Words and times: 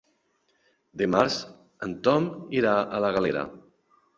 Dimarts 1.01 1.37
en 1.89 1.95
Tom 2.09 2.25
irà 2.63 2.75
a 2.99 3.03
la 3.07 3.13
Galera. 3.19 3.45